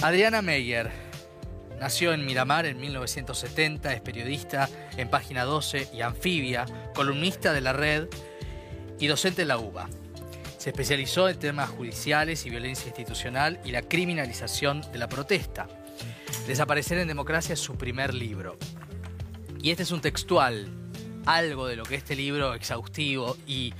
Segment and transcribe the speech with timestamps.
[0.00, 0.92] Adriana Meyer
[1.80, 7.72] nació en Miramar en 1970, es periodista en Página 12 y Anfibia, columnista de la
[7.72, 8.06] red
[9.00, 9.88] y docente en la UBA.
[10.56, 15.66] Se especializó en temas judiciales y violencia institucional y la criminalización de la protesta.
[16.46, 18.56] Desaparecer en democracia es su primer libro.
[19.60, 20.68] Y este es un textual,
[21.26, 23.74] algo de lo que este libro exhaustivo y,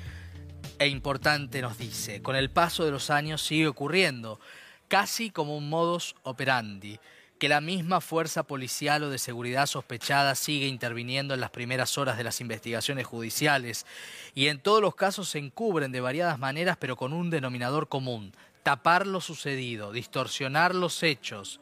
[0.80, 2.22] e importante nos dice.
[2.22, 4.40] Con el paso de los años sigue ocurriendo,
[4.88, 6.98] casi como un modus operandi,
[7.38, 12.16] que la misma fuerza policial o de seguridad sospechada sigue interviniendo en las primeras horas
[12.16, 13.86] de las investigaciones judiciales
[14.34, 18.32] y en todos los casos se encubren de variadas maneras pero con un denominador común,
[18.64, 21.60] tapar lo sucedido, distorsionar los hechos,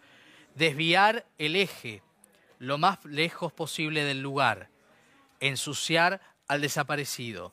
[0.55, 2.03] desviar el eje
[2.59, 4.71] lo más lejos posible del lugar,
[5.41, 7.53] ensuciar al desaparecido.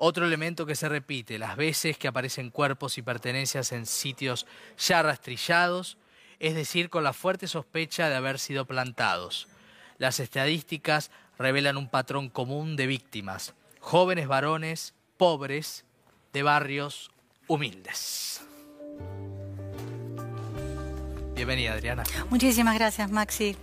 [0.00, 4.46] Otro elemento que se repite, las veces que aparecen cuerpos y pertenencias en sitios
[4.78, 5.98] ya rastrillados,
[6.38, 9.48] es decir, con la fuerte sospecha de haber sido plantados.
[9.98, 15.84] Las estadísticas revelan un patrón común de víctimas, jóvenes varones, pobres,
[16.32, 17.10] de barrios
[17.48, 18.42] humildes.
[21.34, 22.04] Bienvenida, Adriana.
[22.30, 23.56] Muchísimas gracias, Maxi.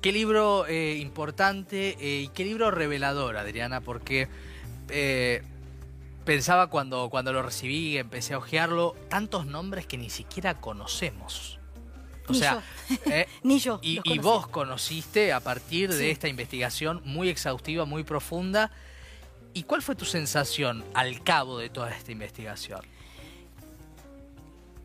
[0.00, 4.28] Qué libro eh, importante eh, y qué libro revelador, Adriana, porque
[4.88, 5.42] eh,
[6.24, 11.58] pensaba cuando, cuando lo recibí y empecé a hojearlo, tantos nombres que ni siquiera conocemos.
[12.28, 12.62] O Ni sea,
[13.42, 13.78] Ni yo.
[13.82, 18.70] Y, y vos conociste a partir de esta investigación muy exhaustiva, muy profunda.
[19.52, 22.80] ¿Y cuál fue tu sensación al cabo de toda esta investigación?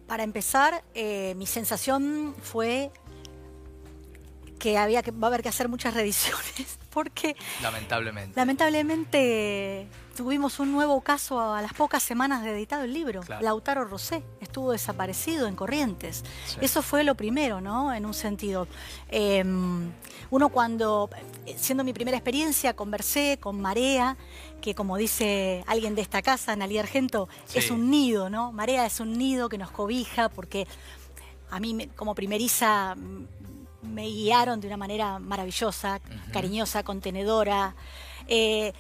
[0.07, 2.91] Para empezar, mi sensación fue
[4.59, 8.39] que había que va a haber que hacer muchas revisiones porque lamentablemente.
[8.39, 13.21] lamentablemente tuvimos un nuevo caso a las pocas semanas de editado el libro.
[13.39, 16.25] Lautaro Rosé estuvo desaparecido en Corrientes.
[16.59, 18.67] Eso fue lo primero no en un sentido.
[19.07, 19.91] Em,
[20.29, 21.09] uno cuando
[21.55, 24.17] siendo mi primera experiencia conversé con Marea
[24.61, 28.99] que como dice alguien de esta casa Nalí Argento es un nido no Marea es
[28.99, 30.67] un nido que nos cobija porque
[31.49, 32.95] a mí como primeriza
[33.81, 35.99] me guiaron de una manera maravillosa,
[36.31, 37.75] cariñosa, contenedora.
[38.27, 38.73] Eh,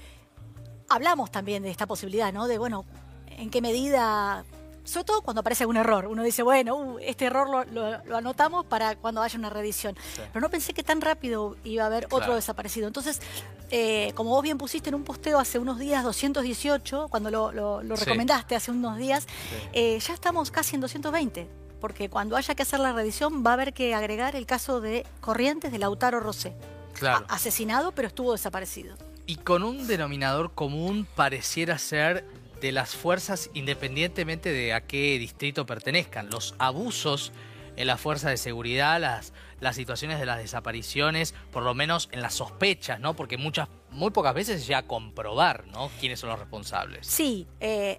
[0.89, 2.47] hablamos también de esta posibilidad, ¿no?
[2.47, 2.85] De, bueno,
[3.27, 4.43] en qué medida,
[4.83, 8.95] sobre todo cuando aparece algún error, uno dice, bueno, uh, este error lo, anotamos para
[8.95, 9.95] cuando haya una reedición.
[10.33, 12.87] Pero no pensé que tan rápido iba a haber otro desaparecido.
[12.87, 13.21] Entonces,
[13.69, 18.55] eh, como vos bien pusiste en un posteo hace unos días, 218, cuando lo, recomendaste
[18.55, 19.27] hace unos días,
[19.73, 23.53] eh, ya estamos casi en 220 porque cuando haya que hacer la revisión va a
[23.53, 26.53] haber que agregar el caso de Corrientes de Lautaro Rosé.
[26.93, 27.25] Claro.
[27.29, 28.97] asesinado, pero estuvo desaparecido.
[29.25, 32.25] Y con un denominador común pareciera ser
[32.59, 36.29] de las fuerzas independientemente de a qué distrito pertenezcan.
[36.29, 37.31] Los abusos
[37.77, 39.31] en las fuerzas de seguridad, las,
[39.61, 43.15] las situaciones de las desapariciones, por lo menos en las sospechas, ¿no?
[43.15, 45.89] Porque muchas, muy pocas veces se llega a comprobar, ¿no?
[46.01, 47.07] Quiénes son los responsables.
[47.07, 47.97] Sí, eh,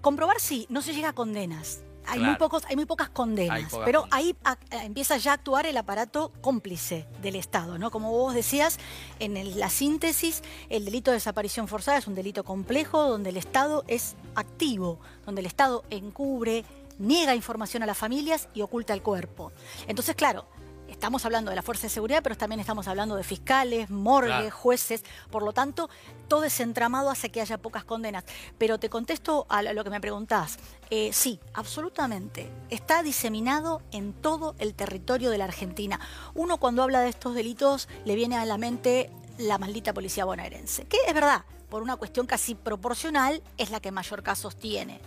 [0.00, 4.06] comprobar sí, no se llega a condenas hay, muy pocos, hay muy pocas condenas, pero
[4.10, 4.36] ahí
[4.70, 7.90] empieza ya a actuar el aparato cómplice del Estado, ¿no?
[7.90, 8.78] Como vos decías,
[9.18, 13.84] en la síntesis, el delito de desaparición forzada es un delito complejo donde el Estado
[13.88, 16.64] es activo, donde el Estado encubre,
[16.98, 19.52] niega información a las familias y oculta el cuerpo.
[19.86, 20.46] Entonces, claro,
[20.88, 25.04] estamos hablando de la fuerza de seguridad, pero también estamos hablando de fiscales, morgues, jueces.
[25.30, 25.88] Por lo tanto,
[26.26, 28.24] todo ese entramado hace que haya pocas condenas.
[28.58, 30.58] Pero te contesto a lo que me preguntás.
[30.90, 32.50] Eh, sí, absolutamente.
[32.70, 36.00] Está diseminado en todo el territorio de la Argentina.
[36.34, 40.84] Uno cuando habla de estos delitos le viene a la mente la maldita policía bonaerense,
[40.86, 45.00] que es verdad, por una cuestión casi proporcional, es la que mayor casos tiene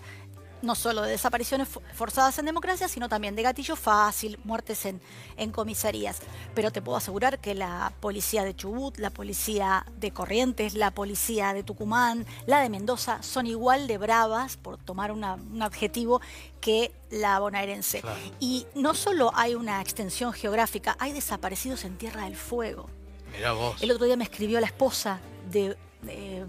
[0.62, 5.02] no solo de desapariciones forzadas en democracia, sino también de gatillo fácil, muertes en,
[5.38, 6.20] en comisarías.
[6.54, 11.54] Pero te puedo asegurar que la policía de Chubut, la policía de Corrientes, la policía
[11.54, 15.24] de Tucumán, la de Mendoza, son igual de bravas, por tomar un
[15.62, 16.22] adjetivo,
[16.60, 18.02] que la bonaerense.
[18.40, 22.90] Y no solo hay una extensión geográfica, hay desaparecidos en Tierra del Fuego.
[23.56, 23.82] vos.
[23.82, 25.20] El otro día me escribió la esposa
[25.50, 25.78] de
[26.08, 26.46] eh,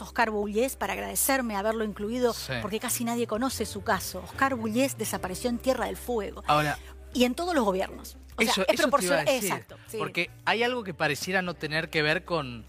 [0.00, 4.22] Oscar Bullés, para agradecerme haberlo incluido, porque casi nadie conoce su caso.
[4.24, 6.42] Oscar Bullés desapareció en Tierra del Fuego.
[6.46, 6.78] Ahora,
[7.14, 8.16] y en todos los gobiernos.
[8.38, 9.28] eso, es proporcional.
[9.28, 9.76] Exacto.
[9.98, 12.64] Porque hay algo que pareciera no tener que ver con,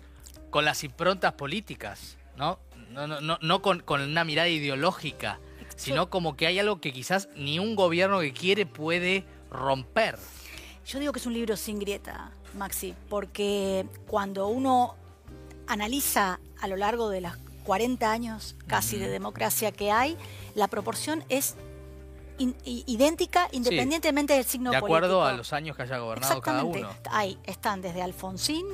[0.49, 2.59] con las improntas políticas, ¿no?
[2.91, 5.39] No, no, no, con, con, una mirada ideológica,
[5.75, 10.19] sino como que hay algo que quizás ni un gobierno que quiere puede romper.
[10.85, 14.95] Yo digo que es un libro sin grieta, Maxi, porque cuando uno
[15.73, 17.33] analiza a lo largo de los
[17.65, 20.17] 40 años casi de democracia que hay,
[20.53, 21.55] la proporción es
[22.37, 24.87] idéntica independientemente del signo político.
[24.87, 26.89] De acuerdo a los años que haya gobernado cada uno.
[27.09, 28.65] Ahí están desde Alfonsín,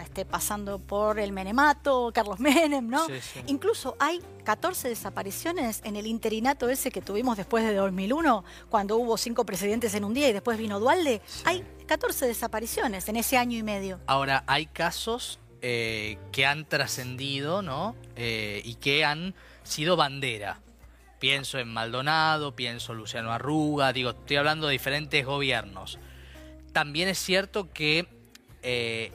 [0.00, 3.06] este, pasando por el Menemato, Carlos Menem, ¿no?
[3.46, 9.16] Incluso hay 14 desapariciones en el interinato ese que tuvimos después de 2001, cuando hubo
[9.16, 11.20] cinco presidentes en un día y después vino Dualde.
[11.44, 14.00] Hay 14 desapariciones en ese año y medio.
[14.06, 17.96] Ahora, hay casos eh, que han trascendido, ¿no?
[18.16, 20.60] Eh, y que han sido bandera.
[21.18, 25.98] Pienso en Maldonado, pienso en Luciano Arruga, digo, estoy hablando de diferentes gobiernos.
[26.74, 28.06] También es cierto que
[28.60, 29.10] eh,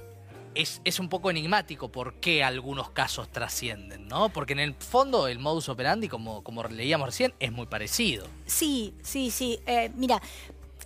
[0.55, 4.29] es, un poco enigmático por qué algunos casos trascienden, ¿no?
[4.29, 8.25] Porque en el fondo el modus operandi, como, como leíamos recién, es muy parecido.
[8.47, 9.59] Sí, sí, sí.
[9.93, 10.19] Mira,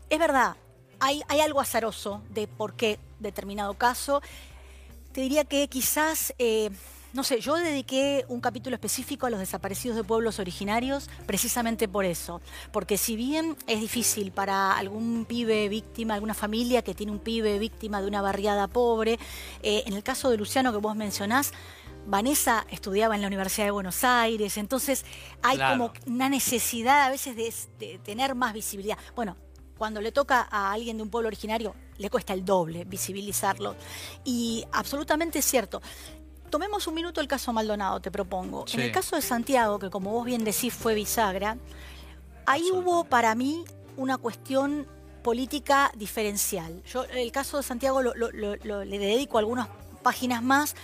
[0.09, 0.57] es verdad,
[0.99, 4.21] hay, hay algo azaroso de por qué determinado caso.
[5.13, 6.33] Te diría que quizás...
[6.37, 6.69] Eh,
[7.13, 12.05] no sé, yo dediqué un capítulo específico a los desaparecidos de pueblos originarios precisamente por
[12.05, 12.41] eso.
[12.71, 17.59] Porque si bien es difícil para algún pibe víctima, alguna familia que tiene un pibe
[17.59, 19.19] víctima de una barriada pobre,
[19.61, 21.53] eh, en el caso de Luciano que vos mencionás,
[22.05, 25.05] Vanessa estudiaba en la Universidad de Buenos Aires, entonces
[25.41, 27.35] hay como una necesidad a veces
[27.79, 28.97] de, tener más visibilidad.
[29.15, 29.37] Bueno,
[29.77, 33.75] cuando le toca a alguien de un pueblo originario, le cuesta el doble visibilizarlo.
[34.23, 35.81] Y absolutamente es cierto.
[36.49, 38.65] Tomemos un minuto el caso Maldonado, te propongo.
[38.73, 41.57] En el caso de Santiago, que como vos bien decís fue bisagra,
[42.45, 43.65] ahí hubo para mí
[43.97, 44.87] una cuestión
[45.23, 46.83] política diferencial.
[46.83, 49.67] Yo el caso de Santiago le dedico algunas
[50.03, 50.75] páginas más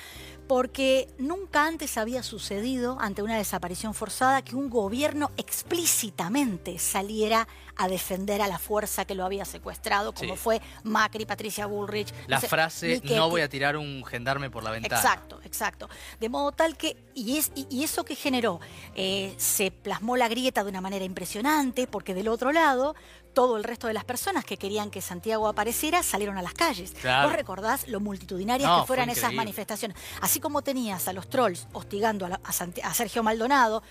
[0.50, 7.88] porque nunca antes había sucedido ante una desaparición forzada que un gobierno explícitamente saliera a
[7.88, 12.12] defender a la fuerza que lo había secuestrado, como fue Macri, Patricia Bullrich.
[12.26, 14.96] La frase, no voy a tirar un gendarme por la ventana.
[14.96, 15.88] Exacto, exacto.
[16.20, 18.60] De modo tal que, y, es, y, eso que generó,
[18.96, 22.96] eh, se plasmó la grieta de una manera impresionante, porque del otro lado
[23.34, 26.94] todo el resto de las personas que querían que Santiago apareciera salieron a las calles.
[27.24, 29.98] ¿Vos recordás lo multitudinarias que fueran esas manifestaciones?
[30.22, 33.84] Así como tenías a los trolls hostigando a Sergio Maldonado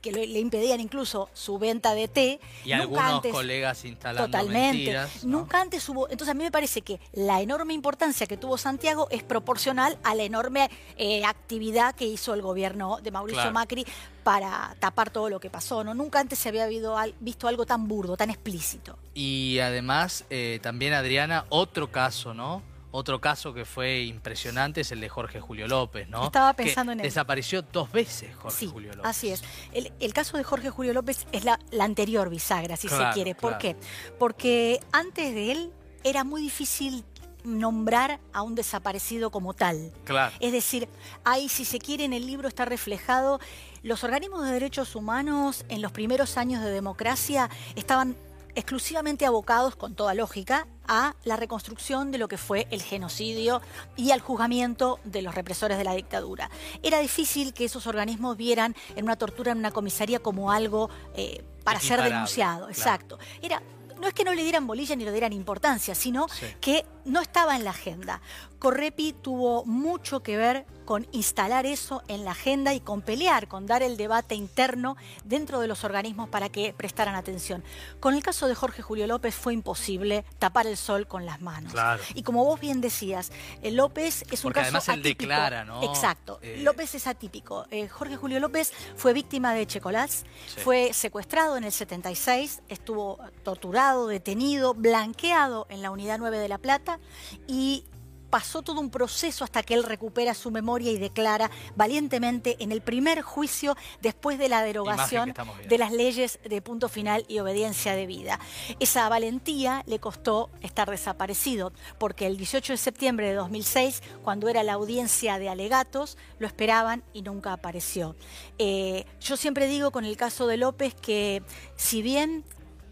[0.00, 2.40] que le, impedían incluso su venta de té.
[2.64, 4.96] Y algunos colegas instalando Totalmente.
[5.24, 6.08] Nunca antes hubo...
[6.08, 10.14] Entonces a mí me parece que la enorme importancia que tuvo Santiago es proporcional a
[10.14, 13.86] la enorme eh, actividad que hizo el gobierno de Mauricio Macri
[14.22, 15.82] para tapar todo lo que pasó.
[15.84, 15.94] ¿no?
[15.94, 18.98] Nunca antes se había visto algo tan burdo, tan explícito.
[19.14, 22.62] Y además, eh, también Adriana, otro caso, ¿no?
[22.98, 26.24] Otro caso que fue impresionante es el de Jorge Julio López, ¿no?
[26.24, 27.04] Estaba pensando en él.
[27.04, 29.08] Desapareció dos veces Jorge Julio López.
[29.08, 29.44] Así es.
[29.72, 33.36] El, caso de Jorge Julio López es la, anterior bisagra, si se quiere.
[33.36, 33.76] ¿Por qué?
[34.18, 35.72] Porque antes de él
[36.02, 37.04] era muy difícil
[37.44, 39.92] nombrar a un desaparecido como tal.
[40.02, 40.34] Claro.
[40.40, 40.88] Es decir,
[41.22, 43.38] ahí si se quiere en el libro está reflejado
[43.84, 48.16] los organismos de derechos humanos en los primeros años de democracia estaban
[48.54, 53.60] exclusivamente abocados, con toda lógica, a la reconstrucción de lo que fue el genocidio
[53.96, 56.50] y al juzgamiento de los represores de la dictadura.
[56.82, 61.44] Era difícil que esos organismos vieran en una tortura en una comisaría como algo eh,
[61.64, 62.68] para ser denunciado.
[62.68, 63.18] Exacto.
[63.42, 63.62] Era
[63.98, 66.26] no es que no le dieran bolilla ni le dieran importancia, sino
[66.60, 68.20] que no estaba en la agenda.
[68.58, 73.66] Correpi tuvo mucho que ver con instalar eso en la agenda y con pelear, con
[73.66, 77.62] dar el debate interno dentro de los organismos para que prestaran atención.
[78.00, 81.74] Con el caso de Jorge Julio López fue imposible tapar el sol con las manos.
[82.14, 85.82] Y como vos bien decías, eh, López es un caso además él declara, ¿no?
[85.82, 86.38] Exacto.
[86.40, 87.66] Eh, López es atípico.
[87.70, 90.24] Eh, Jorge Julio López fue víctima de Checolás,
[90.64, 96.56] fue secuestrado en el 76, estuvo torturado, detenido, blanqueado en la Unidad 9 de La
[96.56, 96.98] Plata
[97.46, 97.84] y
[98.30, 102.80] pasó todo un proceso hasta que él recupera su memoria y declara valientemente en el
[102.80, 105.34] primer juicio después de la derogación
[105.68, 108.38] de las leyes de punto final y obediencia de vida.
[108.80, 114.62] Esa valentía le costó estar desaparecido, porque el 18 de septiembre de 2006, cuando era
[114.62, 118.16] la audiencia de alegatos, lo esperaban y nunca apareció.
[118.58, 121.42] Eh, yo siempre digo con el caso de López que
[121.76, 122.44] si bien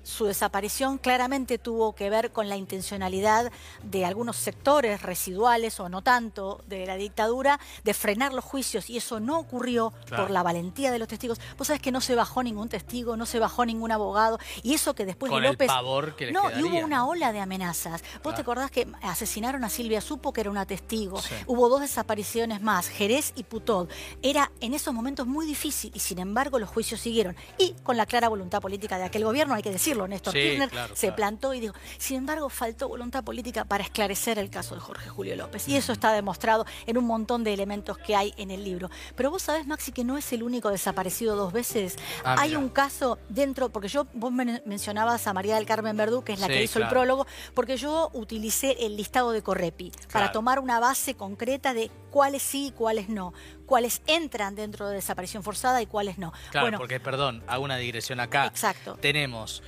[0.07, 3.51] su desaparición claramente tuvo que ver con la intencionalidad
[3.83, 8.99] de algunos sectores residuales o no tanto de la dictadura de frenar los juicios y
[8.99, 11.41] eso no ocurrió por la valentía de los testigos.
[11.59, 14.95] Vos sabés que no se bajó ningún testigo, no se bajó ningún abogado y eso
[14.95, 15.69] que después de López...
[16.17, 18.05] que no, y hubo una ola de amenazas.
[18.23, 21.21] Vos te acordás que asesinaron a Silvia Supo, que era una testigo.
[21.47, 23.89] Hubo dos desapariciones más, Jerez y Putod.
[24.23, 27.35] Era en esos momentos muy difícil y sin embargo los juicios siguieron.
[27.59, 30.71] Y con la clara voluntad política de aquel gobierno, hay que decirlo, decirlo, Néstor Kirchner
[30.95, 35.09] se plantó y dijo, sin embargo, faltó voluntad política para esclarecer el caso de Jorge
[35.09, 35.69] Julio López.
[35.69, 38.91] Y eso está demostrado en un montón de elementos que hay en el libro.
[39.15, 41.97] Pero vos sabés, Maxi, que no es el único desaparecido dos veces.
[42.25, 46.33] Ah, hay un caso dentro, porque yo, vos mencionabas a María del Carmen Verdú, que
[46.33, 50.59] es la que hizo el prólogo, porque yo utilicé el listado de Correpi para tomar
[50.59, 53.33] una base concreta de cuáles sí y cuáles no,
[53.67, 56.33] cuáles entran dentro de desaparición forzada y cuáles no.
[56.51, 58.47] Claro, porque, perdón, hago una digresión acá.
[58.47, 58.97] Exacto.
[59.01, 59.63] Tenemos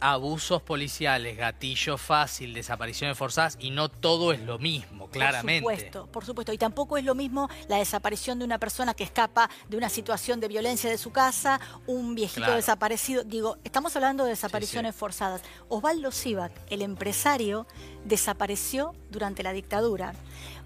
[0.00, 5.62] abusos policiales, gatillo fácil, desapariciones forzadas y no todo es lo mismo, claramente.
[5.62, 6.52] Por supuesto, por supuesto.
[6.52, 10.40] Y tampoco es lo mismo la desaparición de una persona que escapa de una situación
[10.40, 13.24] de violencia de su casa, un viejito desaparecido.
[13.24, 15.42] Digo, estamos hablando de desapariciones forzadas.
[15.68, 17.66] Osvaldo Sivac, el empresario,
[18.04, 20.14] desapareció durante la dictadura.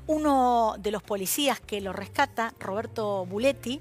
[0.06, 3.80] Uno de los policías que lo rescata, Roberto Buletti,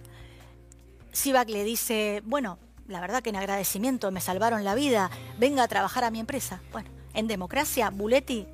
[1.11, 2.57] Sivac le dice, bueno,
[2.91, 6.61] la verdad que en agradecimiento me salvaron la vida, venga a trabajar a mi empresa.
[6.71, 8.45] Bueno, en democracia, Buletti,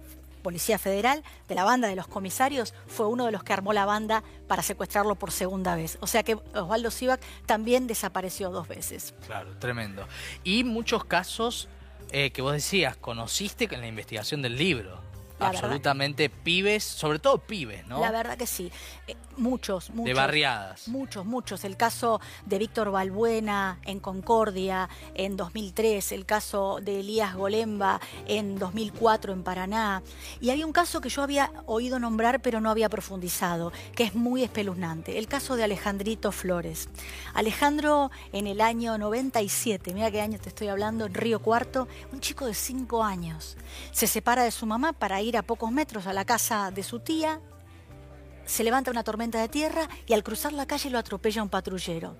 [0.41, 3.85] Policía Federal, de la banda de los comisarios, fue uno de los que armó la
[3.85, 5.97] banda para secuestrarlo por segunda vez.
[5.99, 9.13] O sea que Osvaldo Sivac también desapareció dos veces.
[9.25, 10.07] Claro, tremendo.
[10.43, 11.67] Y muchos casos
[12.11, 15.06] eh, que vos decías, conociste en la investigación del libro
[15.39, 17.99] absolutamente pibes, sobre todo pibes, ¿no?
[17.99, 18.71] La verdad que sí.
[19.07, 20.05] Eh, muchos, muchos.
[20.05, 20.87] De barriadas.
[20.87, 21.63] Muchos, muchos.
[21.63, 28.57] El caso de Víctor Balbuena en Concordia en 2003, el caso de Elías Golemba en
[28.57, 30.01] 2004 en Paraná.
[30.41, 34.15] Y hay un caso que yo había oído nombrar pero no había profundizado, que es
[34.15, 35.17] muy espeluznante.
[35.17, 36.89] El caso de Alejandrito Flores.
[37.33, 42.19] Alejandro en el año 97, mira qué año te estoy hablando, en Río Cuarto, un
[42.19, 43.57] chico de 5 años.
[43.91, 46.83] Se separa de su mamá para ir ir a pocos metros a la casa de
[46.83, 47.41] su tía,
[48.45, 52.15] se levanta una tormenta de tierra y al cruzar la calle lo atropella un patrullero.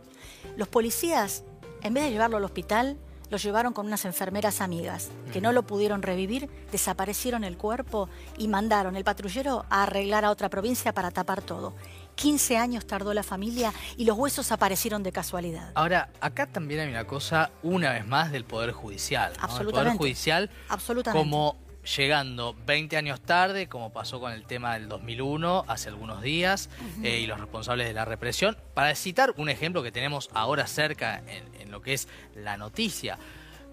[0.58, 1.44] Los policías,
[1.82, 2.98] en vez de llevarlo al hospital,
[3.30, 8.48] lo llevaron con unas enfermeras amigas, que no lo pudieron revivir, desaparecieron el cuerpo y
[8.48, 11.74] mandaron el patrullero a arreglar a otra provincia para tapar todo.
[12.16, 15.72] 15 años tardó la familia y los huesos aparecieron de casualidad.
[15.76, 19.34] Ahora, acá también hay una cosa, una vez más, del Poder Judicial.
[19.40, 19.70] Absolutamente.
[19.70, 21.24] El Poder Judicial Absolutamente.
[21.24, 26.70] como llegando 20 años tarde, como pasó con el tema del 2001, hace algunos días,
[27.04, 31.24] eh, y los responsables de la represión, para citar un ejemplo que tenemos ahora cerca
[31.28, 33.18] en, en lo que es la noticia,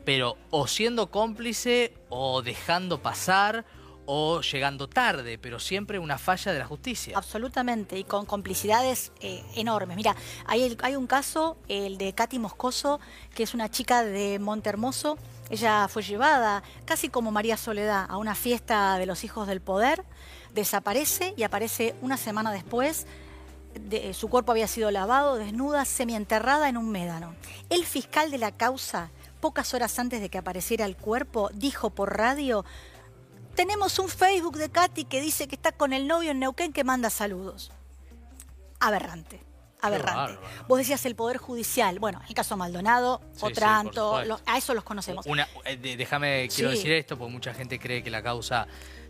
[0.04, 3.64] pero o siendo cómplice o dejando pasar
[4.07, 7.17] o llegando tarde, pero siempre una falla de la justicia.
[7.17, 9.97] Absolutamente, y con complicidades eh, enormes.
[9.97, 10.15] Mira,
[10.47, 13.01] hay, hay un caso, el de Katy Moscoso,
[13.35, 15.19] que es una chica de Montermoso.
[15.51, 20.05] Ella fue llevada, casi como María Soledad, a una fiesta de los hijos del poder,
[20.55, 23.07] desaparece y aparece una semana después.
[23.75, 27.35] De, su cuerpo había sido lavado, desnuda, semienterrada en un médano.
[27.71, 32.17] El fiscal de la causa, pocas horas antes de que apareciera el cuerpo, dijo por
[32.17, 32.65] radio
[33.55, 36.85] tenemos un Facebook de Katy que dice que está con el novio en Neuquén que
[36.85, 37.71] manda saludos.
[38.81, 39.41] Aberrante.
[39.81, 40.39] Aberrante.
[40.67, 41.99] Vos decías el Poder Judicial.
[41.99, 45.27] Bueno, el caso Maldonado, Otranto, a eso los conocemos.
[45.67, 48.67] Eh, déjame, quiero decir esto, porque mucha gente cree que la causa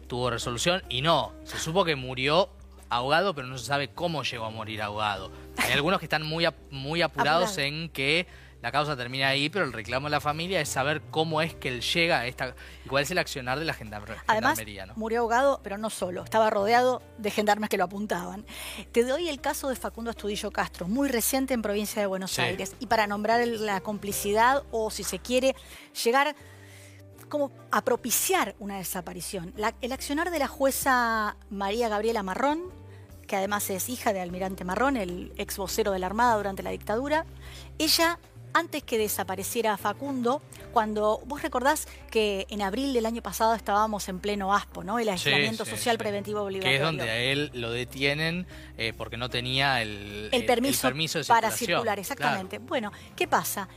[0.09, 1.33] tuvo resolución y no.
[1.45, 2.51] Se supo que murió
[2.89, 5.31] ahogado, pero no se sabe cómo llegó a morir ahogado.
[5.59, 8.27] Hay algunos que están muy, muy apurados en que
[8.65, 11.69] la causa termina ahí, pero el reclamo de la familia es saber cómo es que
[11.69, 12.55] él llega a esta...
[12.83, 14.25] y cuál es el accionar de la gendarmería.
[14.27, 14.59] Además,
[14.97, 18.47] murió ahogado, pero no solo, estaba rodeado de gendarmes que lo apuntaban.
[18.91, 22.75] Te doy el caso de Facundo Astudillo Castro, muy reciente en provincia de Buenos Aires,
[22.81, 25.55] y para nombrar la complicidad o, si se quiere,
[26.03, 26.35] llegar
[27.29, 29.53] como a propiciar una desaparición.
[29.83, 32.73] el accionar de la jueza María Gabriela Marrón,
[33.27, 36.71] que además es hija de Almirante Marrón, el ex vocero de la Armada durante la
[36.71, 37.27] dictadura,
[37.79, 38.19] ella
[38.55, 40.41] antes que desapareciera Facundo,
[40.73, 44.99] cuando vos recordás que en abril del año pasado estábamos en pleno ASPO, ¿no?
[44.99, 46.71] El aislamiento social preventivo obligatorio.
[46.71, 48.47] Que es donde a él lo detienen
[48.79, 52.59] eh, porque no tenía el, el, permiso, para circular, exactamente.
[52.59, 53.69] Bueno, ¿qué pasa?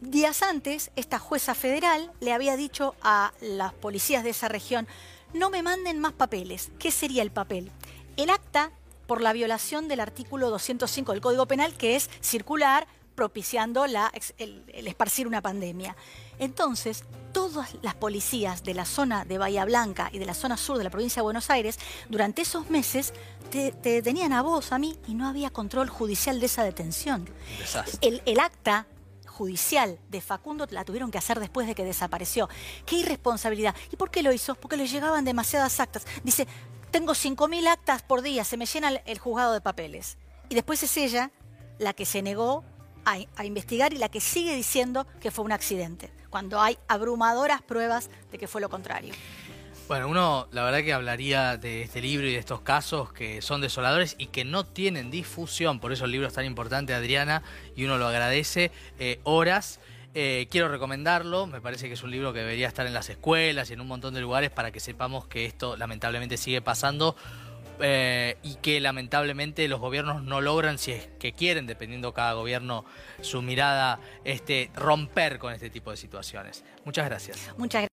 [0.00, 4.86] Días antes, esta jueza federal le había dicho a las policías de esa región,
[5.32, 6.70] no me manden más papeles.
[6.78, 7.72] ¿Qué sería el papel?
[8.16, 8.70] El acta
[9.08, 12.86] por la violación del artículo 205 del Código Penal, que es circular,
[13.18, 15.96] propiciando la, el, esparcir una pandemia.
[16.38, 20.78] Entonces, todas las policías de la zona de Bahía Blanca y de la zona sur
[20.78, 23.12] de la provincia de Buenos Aires, durante esos meses,
[23.50, 27.28] te, detenían a vos, a mí, y no había control judicial de esa detención.
[28.00, 28.86] El, el acta
[29.26, 32.48] judicial de Facundo la tuvieron que hacer después de que desapareció.
[32.86, 33.74] ¡Qué irresponsabilidad!
[33.90, 34.54] ¿Y por qué lo hizo?
[34.54, 36.06] Porque le llegaban demasiadas actas.
[36.22, 36.46] Dice,
[36.92, 40.18] tengo 5.000 actas por día, se me llena el juzgado de papeles.
[40.48, 41.32] Y después es ella
[41.80, 42.64] la que se negó
[43.12, 46.10] a, investigar y la que sigue diciendo que fue un accidente.
[46.30, 49.14] cuando hay abrumadoras pruebas de que fue lo contrario.
[49.88, 53.62] Bueno, uno la verdad que hablaría de este libro y de estos casos que son
[53.62, 57.42] desoladores y que no tienen difusión, por eso el libro es tan importante, Adriana,
[57.74, 59.80] y uno lo agradece, eh, horas.
[60.14, 63.70] Eh, quiero recomendarlo, me parece que es un libro que debería estar en las escuelas
[63.70, 67.16] y en un montón de lugares para que sepamos que esto lamentablemente sigue pasando
[67.80, 72.84] eh, y que lamentablemente los gobiernos no logran, si es que quieren, dependiendo cada gobierno
[73.20, 76.64] su mirada, este, romper con este tipo de situaciones.
[76.84, 77.36] Muchas gracias.
[77.56, 77.86] Muchas gracias.